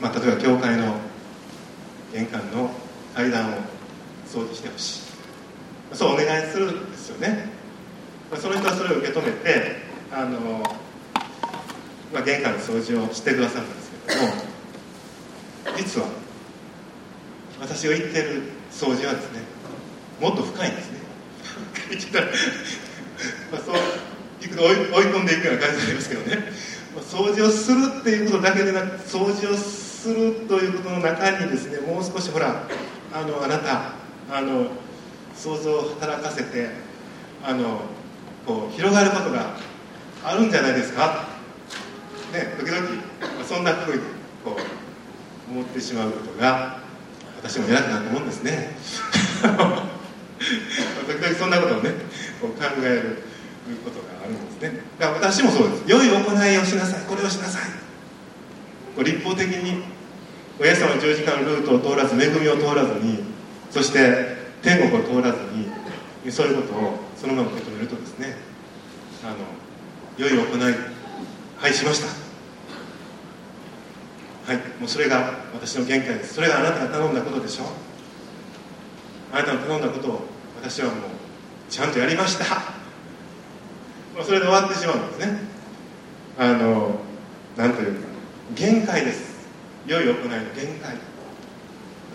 [0.00, 0.94] まあ、例えば教会の
[2.12, 2.70] 玄関の
[3.14, 3.54] 階段を
[4.26, 5.00] 掃除してほしい
[5.96, 7.48] そうお願いするんですよね
[8.36, 9.76] その人はそれを受け止めて
[10.12, 10.62] あの
[12.12, 14.32] まあ、玄関の掃除をしてくださるんですけども
[15.76, 16.08] 実は
[17.60, 18.42] 私が言ってる
[18.72, 19.40] 掃除はですね
[20.20, 21.00] もっと深いんですね。
[23.52, 23.76] まあそう
[24.42, 26.52] いくと追い追い込んでいくような感じになりますけどね。
[27.10, 32.64] 掃除をするっていうことだけでなく掃除をするということの中にですねもう少しほら
[33.12, 33.92] あのあなた
[34.30, 34.66] あの
[35.36, 36.68] 想像を働かせて
[37.44, 37.80] あの
[38.46, 39.56] こう広がることが
[40.24, 41.29] あるんじゃないですか？
[42.32, 42.88] ね、時々
[43.46, 44.02] そんなふうに
[44.44, 46.78] こう思ってしまうことが
[47.42, 48.76] 私も偉くなと思うんですね。
[51.06, 51.90] 時々そんなことをね
[52.40, 53.18] こう考える
[53.84, 54.80] ことがあるんですね。
[54.98, 55.82] だから私もそうです。
[55.86, 57.00] 良い行いをしなさい。
[57.08, 57.62] これをしなさい。
[59.02, 59.82] 立法的に
[60.58, 63.24] おイエス様の十字架のルートを通らず恵みを通らずに
[63.70, 65.38] そして天国を通らず
[66.24, 68.36] にそういうことをそのまま受け止めるとですね
[69.24, 69.36] あの
[70.18, 70.74] 良い行い
[71.56, 72.19] はいしました。
[74.50, 76.34] はいもうそれが私の限界です。
[76.34, 77.66] それがあなたが頼んだことでしょ？
[79.32, 80.22] あなたの頼んだことを
[80.60, 80.94] 私はもう
[81.68, 82.56] ちゃんとやりました。
[84.16, 85.38] もうそれで終わってしまうんですね。
[86.36, 86.96] あの
[87.56, 88.08] なんというか
[88.56, 89.48] 限界です。
[89.86, 90.96] 良い行いの限界。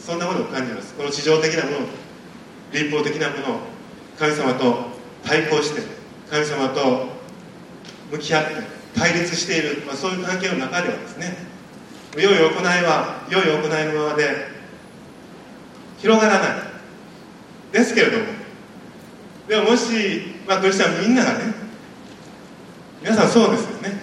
[0.02, 0.94] そんなものを感じます。
[0.96, 1.78] この地上的なもの
[2.74, 3.60] 立法的なものを
[4.20, 4.88] 神様と
[5.24, 5.82] 対抗して
[6.30, 7.08] 神様と
[8.12, 8.56] 向き合って
[8.94, 11.55] 対立している、まあ、そういう関係の中ではですね。
[12.16, 14.48] 良い行いは良い行いのままで
[16.00, 16.76] 広がらない。
[17.72, 18.26] ですけれども
[19.50, 21.54] でももし、まあ、クリスチャンみんながね
[23.02, 24.00] 皆さんそうですよね。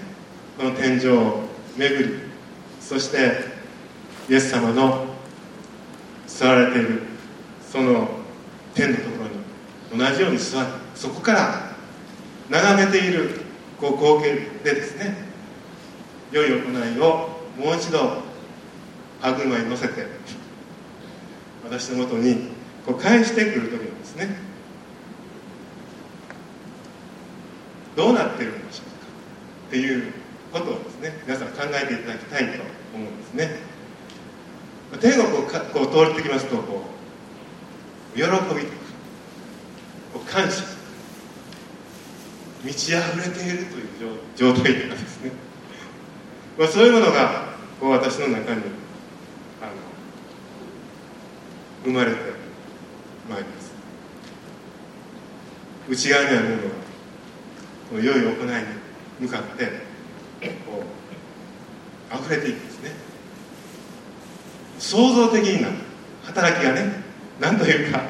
[0.59, 1.41] この天井を
[1.77, 2.15] 巡り
[2.81, 3.47] そして
[4.29, 5.07] イエス様の
[6.27, 7.03] 座られている
[7.71, 8.09] その
[8.75, 9.09] 天のとこ
[9.91, 11.73] ろに同じように座りそこから
[12.51, 13.41] 眺めている
[13.81, 15.17] こう光景でですね
[16.31, 17.32] 良い行いを
[17.63, 18.23] もう一度
[19.21, 20.05] 歯車に乗せて
[21.65, 22.49] 私のもとに
[22.85, 24.37] こう返してくる時にですね。
[27.95, 29.07] どうなってるんでしょうか
[29.69, 30.13] っていう
[30.53, 32.63] ことをですね皆さん考えていただきたいと
[32.95, 33.57] 思うんですね。
[35.01, 36.83] 天国をかこう通ってきますとこ
[38.15, 38.45] う喜びとか
[40.15, 40.65] こう感謝
[42.65, 45.31] 満ち溢れているという状態とかですね。
[46.59, 47.52] まあ、そういうものが
[47.83, 48.63] こう私の中に
[49.61, 49.73] あの
[51.83, 52.17] 生まれて
[53.29, 53.73] まいります。
[55.89, 56.63] 内側にあるものが
[57.91, 58.39] この良い行いに
[59.19, 59.65] 向かって
[60.65, 60.85] こ
[62.13, 62.93] う溢れていくんですね。
[64.79, 65.71] 創造的な
[66.23, 67.03] 働きがね
[67.41, 68.05] 何というか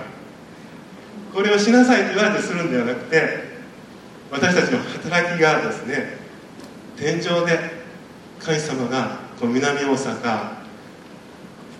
[1.32, 3.44] これをしなさいと言われてするんではなくて
[4.30, 6.18] 私たちの働きがですね
[6.98, 7.58] 天井で
[8.38, 10.52] 神様がこの南大阪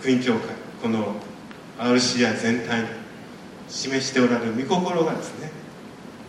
[0.00, 0.40] 福音教会
[0.82, 1.14] この
[1.78, 2.88] RCI 全体に
[3.68, 5.52] 示しておられる御心がですね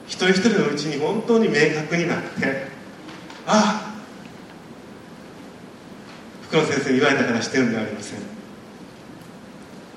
[0.05, 2.67] 一人一人のうちに本当に明確になって
[3.47, 3.93] ああ
[6.43, 8.19] 福野先生に言われたからしてるんではありません。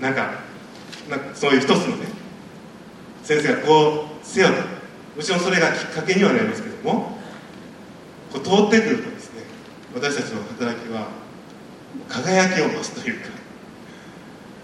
[0.01, 0.40] なんか
[1.11, 2.07] なんかそういう一つのね
[3.22, 7.18] 先生がこうせよともちろんそれがきっかけにはなりますけども
[8.33, 9.42] こう通ってくるとですね
[9.94, 11.25] 私たちの働きは
[12.09, 13.29] 輝きを増すというか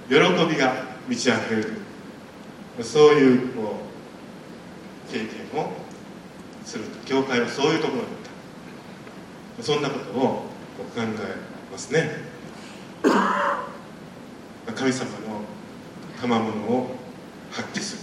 [0.09, 0.17] 喜
[0.53, 1.73] びが満ち溢れる。
[2.81, 3.51] そういう
[5.11, 5.73] 経験を
[6.65, 8.11] する教会はそういうところだっ
[9.59, 9.63] た。
[9.63, 10.43] そんなことを考
[10.97, 11.07] え
[11.71, 12.33] ますね。
[14.75, 15.43] 神様の
[16.21, 16.97] 賜物を
[17.51, 18.03] 発揮する、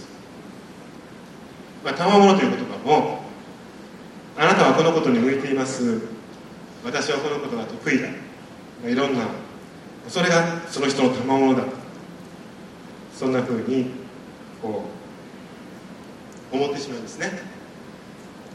[1.84, 3.24] まあ、賜物という言葉も
[4.36, 6.00] あなたはこのことに向いています。
[6.84, 8.08] 私はこのことが得意だ。
[8.84, 9.26] いろんな
[10.08, 11.64] それがその人の賜物だ。
[13.14, 13.90] そんなふうに
[14.62, 14.84] こ
[16.52, 17.30] う思ってしまうんですね。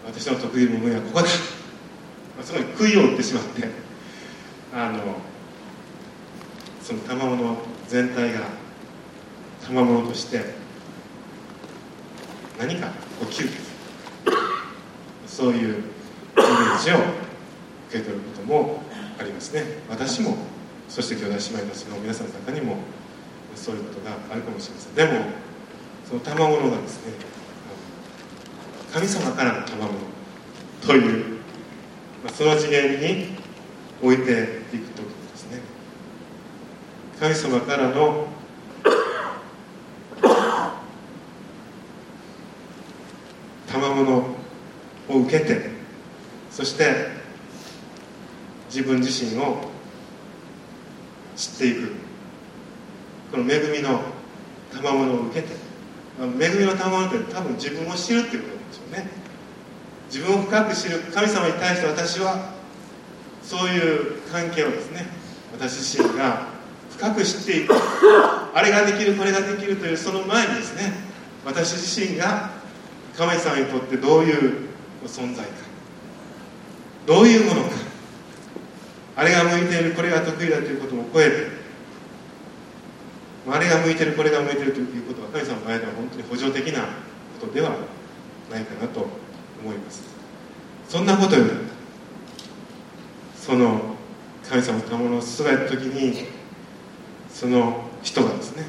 [0.06, 1.28] 私の得意分野はここだ、
[2.36, 3.70] まあ、つまり杭を打ってしまって
[4.74, 5.00] あの
[6.82, 7.58] その賜物
[7.88, 8.40] 全体が
[9.62, 10.42] 賜物として
[12.60, 13.66] 何かこう窮屈。
[15.28, 15.82] そういうイ
[16.38, 17.04] メージを受
[17.92, 18.82] け取ることも
[19.18, 19.64] ありますね。
[19.90, 20.38] 私も
[20.90, 22.78] そして兄弟姉妹たちの皆さんの中にも
[23.56, 24.96] そういうことがあるかもしれません。
[24.96, 25.26] でも
[26.08, 27.14] その賜物がですね
[28.94, 29.94] 神様からの賜物
[30.86, 31.38] という
[32.24, 33.36] まあその次元に
[34.02, 35.60] 置いていく時にですね。
[37.20, 38.28] 神様からの
[43.68, 44.18] 賜物
[45.10, 45.70] を受けて
[46.52, 47.15] そして
[48.76, 49.72] 自分自身を
[51.38, 51.94] 知っていく。
[53.32, 54.02] この恵みの
[54.70, 55.56] 賜物を受けて
[56.20, 59.10] 恵みの賜物って多分自分を知るっていうことなんでしょうね。
[60.12, 61.00] 自分を深く知る。
[61.14, 62.52] 神様に対して私は
[63.42, 65.08] そういう関係をですね
[65.54, 66.48] 私自身が
[66.92, 67.74] 深く知っていく。
[67.74, 70.92] あれができるこれができるというその前にですね
[71.46, 72.50] 私自身が
[73.16, 74.68] 神様にとってどういう
[75.06, 75.52] 存在か。
[77.08, 77.85] どういうものか。
[79.16, 81.48] あれが向いているこれが得意だということも超えて
[83.48, 86.82] あれが向いてるこれが向いてるということは神様の前では本当に補助的な
[87.40, 87.72] ことでは
[88.52, 89.08] ないかなと
[89.64, 90.04] 思います。
[90.90, 91.50] そんなことより
[93.36, 93.96] その
[94.48, 96.28] 神様のものを進めた時に
[97.30, 98.64] その人がですね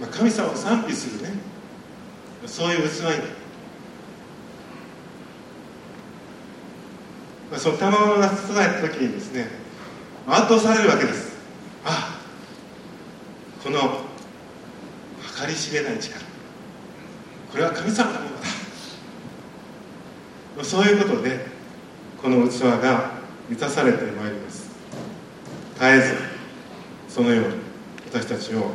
[0.00, 1.34] まあ、神様を賛美するね。
[2.46, 3.18] そういう器にまあ、
[7.56, 9.48] その賜物が注がれた時にですね
[10.26, 11.38] 圧倒されるわけです。
[11.84, 12.20] あ
[13.64, 13.78] この
[15.40, 16.20] 計り知れない力。
[17.50, 18.36] これは神様のもの
[20.58, 20.64] だ。
[20.64, 21.46] そういうことで
[22.20, 23.12] この器が
[23.48, 24.68] 満たされてまいります。
[25.74, 26.14] 絶えず
[27.08, 27.54] そのように
[28.10, 28.70] 私たちを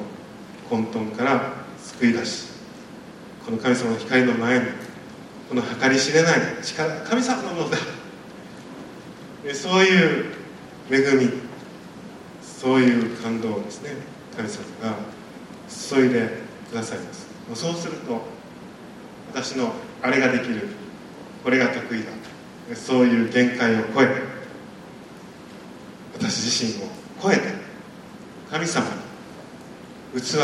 [0.69, 2.47] 混沌から救い出し
[3.45, 4.65] この神様の光の前に
[5.49, 7.77] この計り知れない力神様のものだ。
[9.51, 10.33] そういう
[10.89, 11.31] 恵み
[12.41, 13.91] そういう感動をですね。
[14.35, 14.95] 神様が
[15.69, 16.29] 注いで
[16.69, 17.27] くださいます。
[17.53, 18.21] そうすると
[19.33, 20.69] 私のあれができる
[21.43, 22.05] これが得意だ。
[22.75, 24.13] そういう限界を超えて
[26.17, 26.87] 私自身を
[27.21, 27.41] 超えて
[28.49, 28.85] 神様
[30.13, 30.35] に器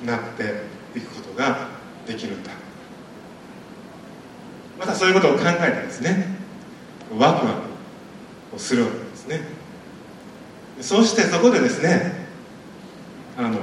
[0.00, 0.62] になって
[0.96, 1.68] いくことが
[2.06, 2.52] できるんだ。
[4.78, 6.36] またそういうことを考えてですね
[7.18, 7.65] ワクワク
[8.56, 9.40] をするわけですね。
[10.80, 12.26] そしてそこでですね
[13.38, 13.58] あの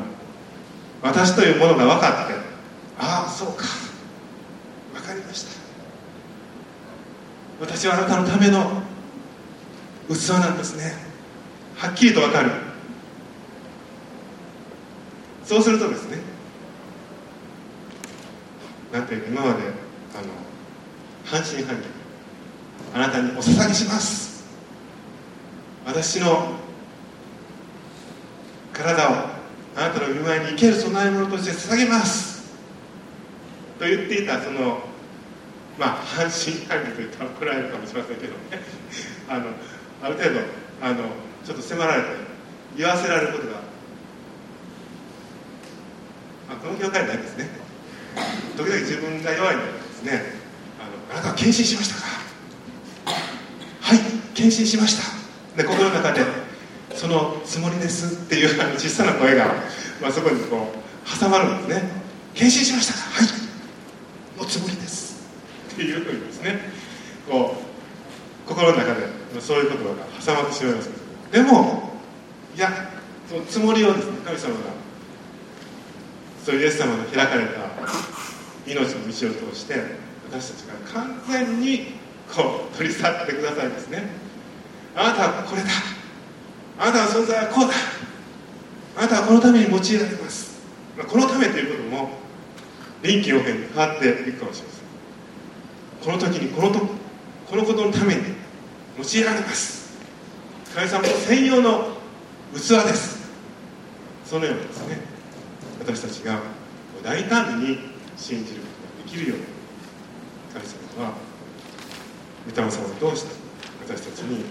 [1.02, 2.34] 私というものが分かって
[2.98, 3.66] ああそうか。
[4.94, 5.52] 分かりました。
[7.60, 8.82] 私はあなたのための
[10.10, 10.94] 器なんですね。
[11.76, 12.52] はっきりと分かる。
[15.44, 16.20] そうするとですね
[18.94, 20.28] なんていうか今まであの
[21.26, 21.82] 半信半疑
[22.94, 24.33] あなたにお捧げします。
[25.94, 26.56] 私の
[28.74, 29.14] 体を
[29.76, 32.52] あなたの見舞いに生ける供え物として捧げます。
[33.78, 34.80] と言っていたその
[35.78, 38.40] まあ半信半疑と言ったら怒られるかもしれませんけどね。
[39.30, 39.52] あの
[40.02, 40.40] ある程度
[40.82, 40.96] あの
[41.46, 42.08] ちょっと迫られて
[42.76, 43.58] 言わせられることが
[46.50, 47.50] あこの教会ないですね。
[48.58, 50.24] 時々自分が弱いのですね。
[51.12, 52.08] あのあなたは献身しましたか？
[53.82, 54.00] はい
[54.34, 55.23] 献身しました。
[55.56, 56.22] で心の中で
[56.96, 59.54] 「そのつもりです」っていうあの小さな声が、
[60.02, 61.90] まあ、そこにこう挟まるんですね
[62.34, 62.94] 「献身しました。
[62.94, 63.28] かはい。
[64.40, 65.16] おつもりです」
[65.74, 66.74] っていうふうにですね。
[67.30, 67.56] こ
[68.46, 69.08] う心の中で
[69.40, 70.90] そういう言葉が挟まってしまいます。
[71.32, 71.94] でも
[72.56, 72.92] いや
[73.30, 74.60] そのつもりをですね神様が
[76.46, 77.62] そういうイエス様の開かれた
[78.68, 79.76] 命の道を通して
[80.30, 81.94] 私たちが完全に
[82.34, 84.23] こう取り去ってくださいですね。
[84.96, 85.70] あなたはこれだ。
[86.80, 87.74] あなたの存在はこうだ。
[88.98, 90.62] あなたはこのために用いられます。
[90.98, 92.10] まこのためということも
[93.02, 96.20] 臨機応変に変わっていくかもしれません。
[96.20, 98.22] この時にこのとこのことのために
[98.98, 99.98] 用いられます。
[100.74, 101.98] 神様の専用の
[102.54, 103.24] 器です。
[104.26, 105.14] そのようにですね。
[105.80, 106.40] 私たちが
[107.04, 107.78] 大胆に
[108.16, 109.44] 信じることができるように
[110.54, 110.66] 神
[110.98, 111.14] 様は
[112.46, 113.34] 御霊様を通して
[113.86, 114.46] 私たちに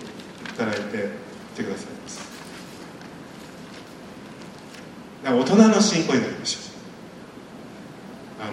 [0.64, 1.00] 働いてい
[1.56, 2.20] てくださいます。
[5.24, 6.62] 大人の信仰になりましょう。
[8.42, 8.52] あの、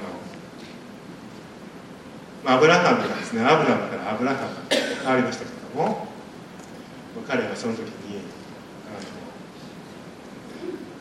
[2.43, 4.49] まあ、アブラハムがですねアブラムからアブラハム
[5.03, 6.07] 変わりましたけども
[7.27, 8.21] 彼はその時に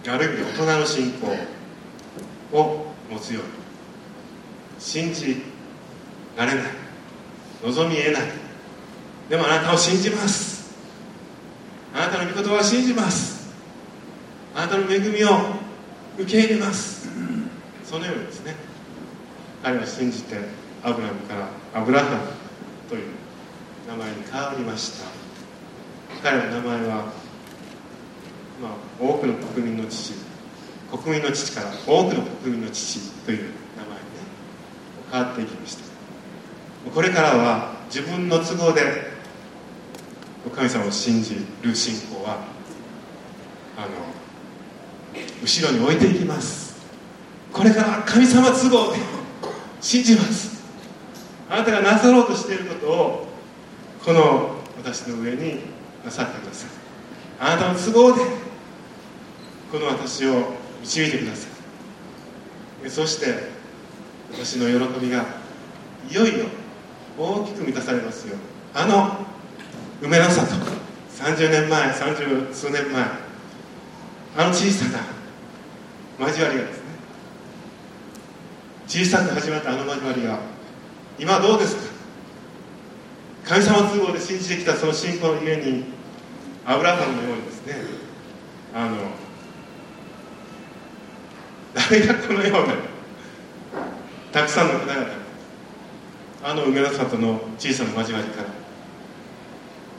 [0.05, 1.27] あのある意味大人の信仰
[2.53, 3.49] を持つように。
[4.79, 5.43] 信じ
[6.37, 6.65] られない。
[7.65, 8.23] 望み得ない。
[9.29, 10.58] でもあなたを信じます。
[11.99, 13.51] あなたの御言葉を信じます。
[14.55, 15.31] あなたの恵みを
[16.17, 17.09] 受け入れます。
[17.83, 18.55] そのようにですね。
[19.65, 20.37] 彼は信じて
[20.85, 22.21] アブラムからアブラハム
[22.89, 23.03] という
[23.89, 25.09] 名前に変わりました。
[26.23, 26.95] 彼の名前は、
[28.63, 30.15] まあ、多くの国民の父
[30.93, 33.55] 国民の父から多くの国民の父という名前にね
[35.11, 35.85] 変わっていきました。
[36.95, 39.18] これからは自分の都合で
[40.59, 42.39] 神様を信じる信仰は
[43.77, 43.89] あの
[45.41, 46.77] 後ろに置いていきます。
[47.53, 48.99] これから神様都合で
[49.81, 50.61] 信じます。
[51.49, 53.29] あなたがなさろうとしていることを
[54.05, 55.61] この私の上に
[56.05, 56.71] なさってください。
[57.39, 58.23] あなたの都合で
[59.71, 61.47] この私を導いてくださ
[62.85, 62.91] い。
[62.91, 63.27] そして
[64.33, 65.25] 私の喜びが
[66.11, 66.47] いよいよ
[67.17, 68.37] 大きく満たされますよ
[68.75, 69.28] あの
[70.01, 70.47] 梅の里
[71.19, 73.03] 30年前30数年前。
[74.37, 75.01] あの小さな
[76.27, 76.85] 交わりがですね。
[78.87, 80.39] 小さく始まったあの交わりが
[81.19, 81.83] 今どうですか？
[83.57, 85.85] 神様都合で信じてきたその信仰のゆえに
[86.65, 87.75] アブラハムのようにですね。
[88.75, 88.97] あの
[91.75, 92.75] 誰がこのような
[94.31, 95.07] たくさんの方々
[96.45, 98.49] あの梅の里の小さな交わりから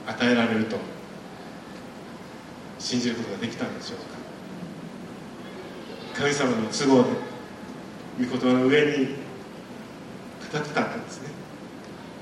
[0.10, 0.78] 与えられると
[2.80, 3.98] 信じることができたんでしょう
[6.16, 6.20] か？
[6.20, 7.10] 神様の都合で
[8.26, 9.16] 御言葉の上に
[10.52, 11.30] 固く立ったんですね。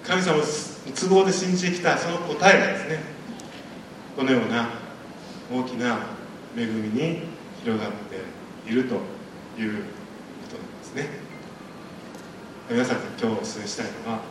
[0.04, 3.00] 神様の都合で信じてきたその答えがですね
[4.16, 4.70] このような
[5.52, 5.98] 大きな
[6.58, 7.24] 恵みに
[7.64, 8.18] 広がって
[8.70, 9.06] いるというこ
[10.50, 11.08] となんですね。
[12.70, 14.24] 皆さんに今日お勧めしたいのはあの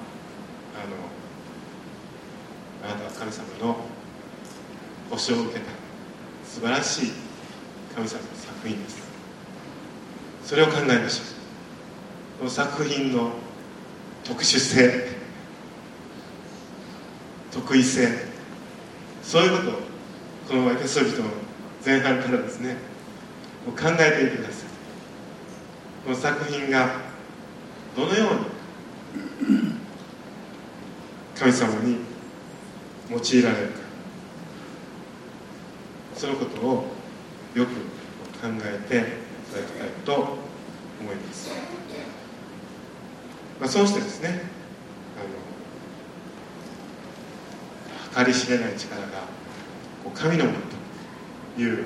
[2.87, 3.77] あなたは神様の
[5.11, 5.67] 保証を受けた
[6.45, 7.13] 素晴らしい
[7.97, 9.07] 神様の作品です。
[10.45, 12.39] それを考えましょう。
[12.39, 13.33] この作品の
[14.23, 15.17] 特殊性
[17.51, 18.09] 特異性
[19.23, 19.81] そういうことを
[20.49, 21.31] このエペソビトの
[21.85, 22.77] 前半からですね
[23.65, 24.69] 考えていてください。
[26.05, 27.01] この作品が
[27.97, 29.73] どのように
[31.35, 32.06] 神様に
[33.11, 33.69] 用いられる。
[33.69, 33.87] か
[36.17, 36.87] そのことを
[37.55, 37.73] よく
[38.41, 39.01] 考えてい
[39.53, 40.15] ただきたいと
[41.01, 41.51] 思います、
[43.61, 44.41] まあ、そうしてですね
[48.17, 49.07] あの計り知れない力が
[50.05, 50.59] こう神のもの
[51.57, 51.85] という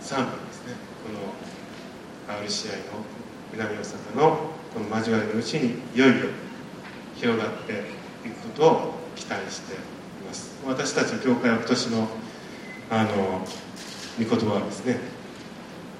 [0.00, 0.74] 賛美ですね。
[1.02, 1.10] こ
[2.32, 3.04] の RCI の
[3.52, 4.36] 南大阪の
[4.72, 6.26] この交わりのうちにいよいよ
[7.16, 7.72] 広がって
[8.26, 9.78] いくことを期待してい
[10.26, 10.50] ます。
[10.66, 12.08] 私たちの教会は今年の
[12.90, 13.46] あの
[14.18, 14.98] 御言葉はですね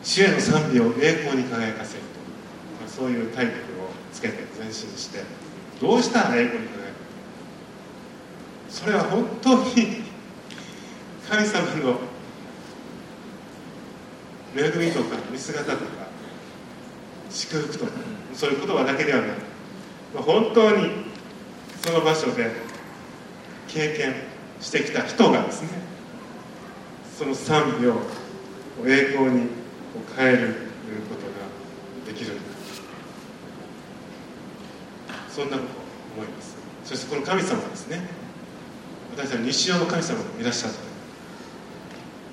[0.02, 2.20] 主への賛美を栄光に輝かせると、
[2.80, 5.22] まあ、そういうタイトルをつけて前進して
[5.80, 6.94] どうしたら栄光に輝く
[8.68, 10.04] それは本当に
[11.28, 11.98] 神様の
[14.56, 15.84] 恵みとか見姿とか
[17.30, 17.92] 祝福とか
[18.34, 20.90] そういう言葉だけではなく本当に
[21.82, 22.63] その場所で
[23.74, 24.14] 経験
[24.60, 25.68] してきた人がですね
[27.18, 28.02] その賛美を
[28.86, 29.48] 栄光に
[30.16, 30.54] 変える
[31.08, 31.26] ことが
[32.06, 32.36] できる
[35.28, 35.70] そんなことを
[36.16, 36.54] 思います。
[36.84, 38.08] そしてこの神様ですね
[39.16, 40.72] 私たち日常の神様がいらっしゃっ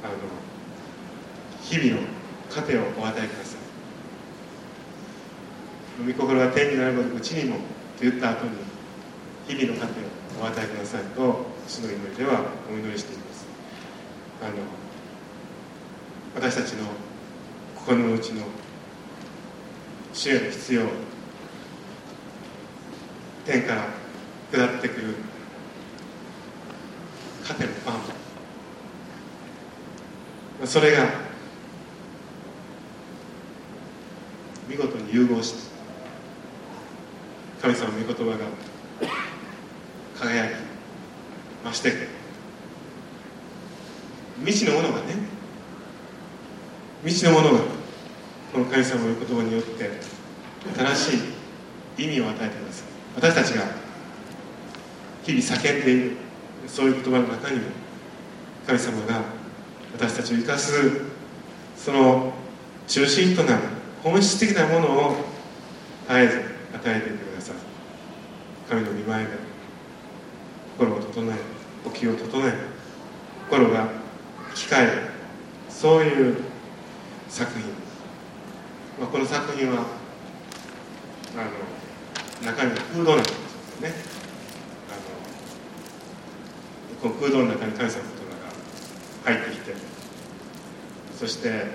[0.01, 0.17] たあの
[1.63, 2.07] 日々の
[2.51, 3.61] 糧をお与えください。
[6.05, 7.57] 御心が天になるうちにも
[7.99, 8.51] 言った後に
[9.47, 10.03] 日々の糧を
[10.39, 13.45] お与えくださいと主の祈りではお祈りしています。
[14.41, 14.51] あの
[16.36, 16.86] 私たちの
[17.75, 18.45] 心の内の
[20.13, 20.86] 主への必要
[23.45, 23.88] 天から
[24.51, 25.15] 下ってくる
[27.43, 27.91] 糧のパ
[30.63, 30.67] ン。
[30.67, 31.07] それが
[34.67, 35.71] 見事に融合して
[37.61, 38.45] 神様の御言葉が
[40.22, 40.51] 輝き
[41.65, 42.07] 増して
[44.45, 45.15] 未知のものがね。
[47.03, 47.59] 未知のものが
[48.53, 49.89] この神様の言葉によって
[50.78, 51.15] 新し
[51.97, 52.84] い意味を与えています。
[53.15, 53.65] 私たちが
[55.24, 56.11] 日々叫んでいる
[56.67, 57.63] そういう言葉の中にも
[58.67, 59.24] 神様が
[59.93, 61.01] 私たちを生かす
[61.76, 62.34] その
[62.88, 63.63] 中心となる
[64.03, 65.15] 本質的なものを
[66.07, 66.41] 絶えず
[66.76, 67.59] 与えていてくださる
[68.69, 69.32] 神の御前で
[70.78, 71.36] 心を整え
[71.84, 72.53] 呼吸を整え
[73.49, 73.89] 心が
[74.53, 74.91] 生き返る
[75.69, 76.36] そういう
[77.30, 77.63] 作品、
[78.99, 79.86] まあ、この作品は
[81.38, 81.45] あ
[82.45, 83.39] の中身が空洞なんですよ
[83.88, 83.93] ね
[84.89, 84.91] あ
[86.95, 88.17] のこの空洞の中に神様の言
[89.24, 89.74] 葉が入ってきて
[91.17, 91.67] そして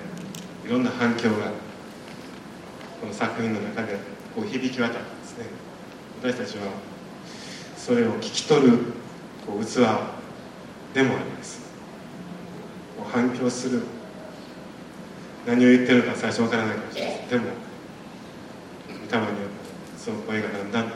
[0.65, 1.51] いろんな反響が
[3.01, 3.97] この作品の中で
[4.35, 5.45] こう響き渡ってですね
[6.21, 6.65] 私たちは
[7.77, 8.77] それを聞き取る
[9.45, 9.75] こう器
[10.93, 11.61] でもあります
[13.17, 13.81] 反響する。
[15.47, 17.45] 何を言ってるか最初わからないかもしれないでも
[19.09, 19.51] たまによって
[19.97, 20.91] その声がだんだんはっ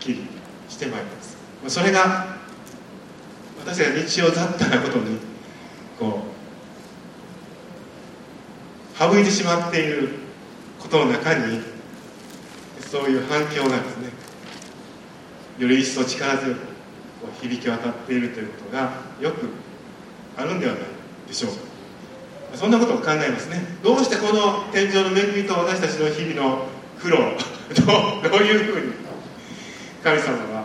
[0.00, 0.26] きり
[0.68, 1.36] してまいります。
[1.68, 2.36] それが
[3.64, 5.18] 私が日常だったことに
[5.98, 6.24] こ
[8.94, 10.10] う省いてしまっている
[10.78, 11.62] ことの中に
[12.80, 14.10] そういう反響がですね
[15.58, 16.60] より一層力強く
[17.40, 19.48] 響き渡っているということがよく
[20.36, 20.93] あるんではないか。
[21.28, 21.58] でしょうか。
[22.56, 23.60] そんなことを考えますね。
[23.82, 26.66] どうしてこの天井の恵みと私たちの日々の
[27.00, 27.18] 苦労
[27.74, 28.92] どうどういうふうに
[30.02, 30.64] 神様は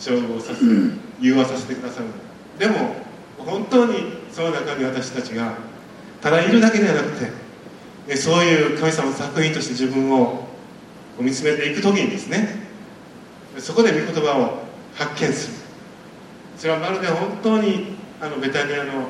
[0.00, 0.64] 調合させ
[1.20, 2.18] 融和させてくださるのか。
[2.58, 2.96] でも
[3.38, 5.54] 本当にその中に私たちが
[6.20, 7.10] ただいるだけではなく
[8.06, 10.46] てそういう神様の作品として自分を
[11.18, 12.64] 見つめていく時にですね
[13.58, 15.54] そこで御言葉を発見する。
[16.56, 19.08] それはまるで本当にあのベタニアの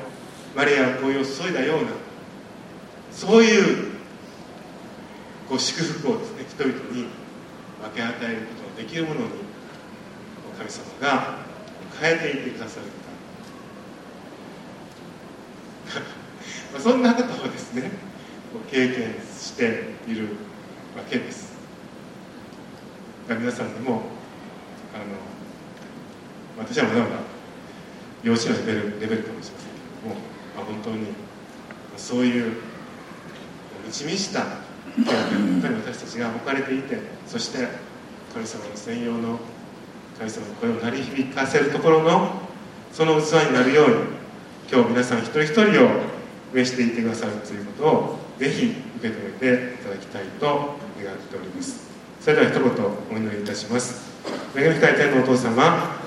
[0.54, 1.88] マリアが恋を注いだような
[3.10, 3.94] そういう
[5.48, 7.06] こう祝福をですね人々に
[7.82, 9.26] 分け与えることのできるものに
[10.56, 11.38] 神様が
[12.00, 12.86] 変えていってくださる
[16.72, 17.90] まあそんなことをですね
[18.70, 20.28] 経験している
[20.96, 21.54] わけです。
[23.28, 24.02] 皆さんにも
[24.94, 25.04] あの
[26.58, 27.16] 私はまだまだ
[28.22, 31.06] 幼稚園のレベルレベルかもしれませんけども、まあ、本当に
[31.96, 32.52] そういう
[33.84, 34.40] 満ち満ちた
[34.96, 37.68] 教会の中に私たちが置かれていてそして
[38.32, 39.38] 神様の専用の
[40.18, 42.30] 神様の声を鳴り響かせるところの
[42.92, 43.94] その器になるように
[44.70, 45.88] 今日皆さん一人一人を
[46.52, 48.66] 召していってくださるということをぜひ
[48.98, 50.46] 受け止めていただきたいと
[51.02, 51.88] 願っております。
[52.20, 54.14] それでは一言お祈りいたします。
[54.56, 55.98] 恵み深い天のお父様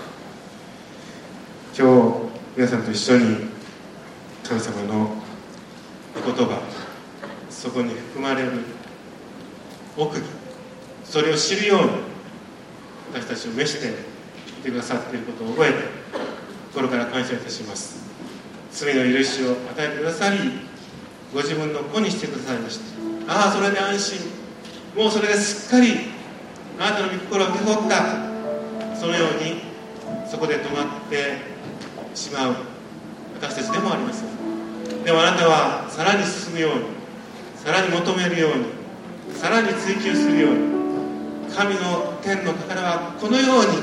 [1.77, 3.46] 今日皆さんと一緒に
[4.47, 5.11] 神様の
[6.15, 6.61] お言葉
[7.49, 8.51] そこに含まれる
[9.97, 10.25] 奥義
[11.03, 11.89] それを知るように
[13.13, 13.93] 私たちを召してい
[14.63, 15.75] てくださっていることを覚えて
[16.71, 18.07] 心から感謝いたします。
[18.71, 20.39] 罪の許しを与えてくださり
[21.33, 22.79] ご自分の子にしてくださいまし
[23.27, 23.33] た。
[23.33, 24.19] ああそれで安心。
[24.95, 25.93] もうそれですっかり
[26.79, 28.95] あなたの御心を受け取った。
[28.95, 29.61] そのように
[30.25, 31.37] そこで止まって
[32.15, 32.55] しまう
[33.41, 34.36] 私たちでもあります。
[35.07, 36.81] でもあなたはさらに進むように
[37.55, 38.65] さらに求めるように
[39.39, 43.77] さらに追求するように神の天の宝はこのように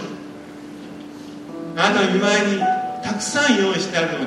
[1.81, 2.61] あなたの見舞いに
[3.03, 4.25] たくさん用意してあるの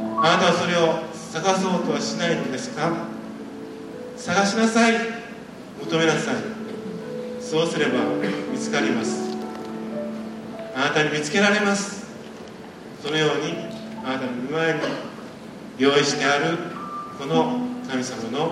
[0.00, 2.90] あなたはそれを探そうとはしないのですか？
[4.16, 4.94] 探しなさい。
[5.84, 6.36] 求めなさい。
[7.42, 7.98] そうすれば
[8.50, 9.36] 見つかります。
[10.74, 12.06] あなたに見つけられます。
[13.02, 13.52] そのように
[14.02, 14.80] あなたの見舞いに
[15.78, 16.58] 用意してある
[17.18, 18.50] この神様の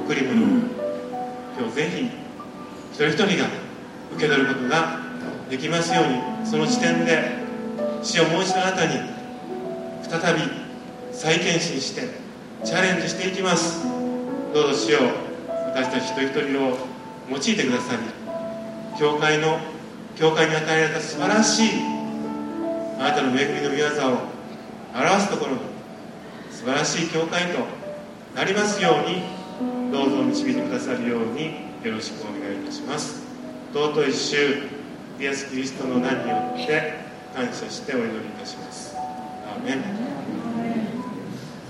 [0.00, 0.46] 贈り物を
[1.58, 2.04] 今日ぜひ
[2.92, 3.48] 一人一人が
[4.14, 5.00] 受け取ることが
[5.50, 6.06] できますよう
[6.42, 7.36] にその時点で
[8.02, 8.92] 死をもう一度あなたに
[10.02, 10.40] 再び
[11.12, 12.08] 再検診して
[12.64, 13.96] チャレンジしていきます。
[14.56, 14.98] どうぞ死を
[15.74, 16.78] 私たち一人一人を
[17.30, 19.58] 用いてくださり教会の
[20.16, 21.70] 教会に与えられた素晴らしい
[22.98, 24.18] あなたの恵みの御業を
[24.94, 25.75] 表すところの
[26.56, 27.58] 素晴らしい教会と
[28.34, 33.26] なりますようにどうぞ導いてくださるようによろしくお願いいたします。
[33.74, 34.62] 尊い主
[35.20, 36.94] イエス・キリストの名によって
[37.34, 38.96] 感謝してお祈りいたします。
[38.96, 40.15] アーメン。